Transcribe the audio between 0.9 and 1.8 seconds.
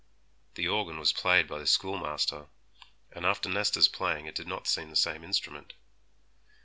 was played by the